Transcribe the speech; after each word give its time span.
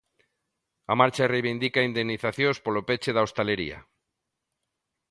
A 0.91 0.93
marcha 1.01 1.29
reivindica 1.33 1.85
indemnizacións 1.89 2.57
polo 2.65 2.81
peche 2.89 3.11
da 3.13 3.23
hostalería. 3.25 3.79